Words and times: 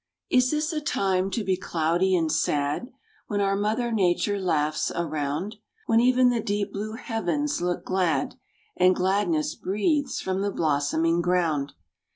Is 0.31 0.49
this 0.49 0.73
a 0.73 0.81
time 0.81 1.29
to 1.29 1.43
be 1.43 1.55
cloudy 1.55 2.15
and 2.15 2.31
sad, 2.31 2.87
When 3.27 3.39
our 3.39 3.55
mother 3.55 3.91
Nature 3.91 4.39
laughs 4.39 4.89
around, 4.89 5.57
When 5.85 5.99
even 5.99 6.31
the 6.31 6.41
deep 6.41 6.73
blue 6.73 6.93
heavens 6.93 7.61
look 7.61 7.85
glad, 7.85 8.33
And 8.75 8.95
gladness 8.95 9.53
breathes 9.53 10.19
from 10.19 10.41
the 10.41 10.49
blossoming 10.49 11.21
ground? 11.21 11.73